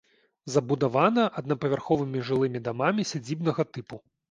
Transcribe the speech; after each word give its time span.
Забудавана 0.53 1.25
аднапавярховымі 1.41 2.25
жылымі 2.31 2.65
дамамі 2.71 3.07
сядзібнага 3.13 3.71
тыпу. 3.75 4.05